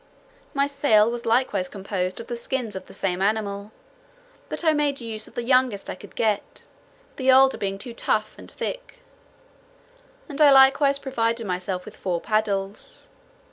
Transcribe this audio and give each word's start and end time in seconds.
My 0.55 0.65
sail 0.65 1.11
was 1.11 1.27
likewise 1.27 1.69
composed 1.69 2.19
of 2.19 2.25
the 2.25 2.35
skins 2.35 2.75
of 2.75 2.87
the 2.87 2.93
same 2.95 3.21
animal; 3.21 3.71
but 4.49 4.63
I 4.63 4.73
made 4.73 4.99
use 4.99 5.27
of 5.27 5.35
the 5.35 5.43
youngest 5.43 5.91
I 5.91 5.95
could 5.95 6.15
get, 6.15 6.65
the 7.17 7.31
older 7.31 7.55
being 7.59 7.77
too 7.77 7.93
tough 7.93 8.33
and 8.35 8.49
thick; 8.49 9.01
and 10.27 10.41
I 10.41 10.51
likewise 10.51 10.97
provided 10.97 11.45
myself 11.45 11.85
with 11.85 11.95
four 11.95 12.19
paddles. 12.19 13.09